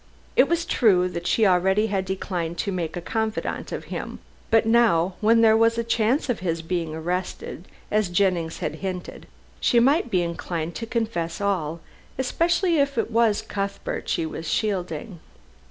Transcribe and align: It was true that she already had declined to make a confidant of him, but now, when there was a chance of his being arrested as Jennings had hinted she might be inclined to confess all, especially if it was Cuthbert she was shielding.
It 0.35 0.49
was 0.49 0.65
true 0.65 1.07
that 1.09 1.27
she 1.27 1.45
already 1.45 1.85
had 1.85 2.05
declined 2.05 2.57
to 2.57 2.71
make 2.71 2.97
a 2.97 3.01
confidant 3.01 3.71
of 3.71 3.83
him, 3.93 4.17
but 4.49 4.65
now, 4.65 5.13
when 5.21 5.41
there 5.41 5.55
was 5.55 5.77
a 5.77 5.83
chance 5.83 6.27
of 6.27 6.39
his 6.39 6.63
being 6.63 6.95
arrested 6.95 7.67
as 7.91 8.09
Jennings 8.09 8.57
had 8.65 8.77
hinted 8.81 9.27
she 9.59 9.79
might 9.79 10.09
be 10.09 10.23
inclined 10.23 10.73
to 10.77 10.87
confess 10.87 11.39
all, 11.39 11.81
especially 12.17 12.79
if 12.79 12.97
it 12.97 13.11
was 13.11 13.43
Cuthbert 13.43 14.09
she 14.09 14.25
was 14.25 14.47
shielding. 14.49 15.19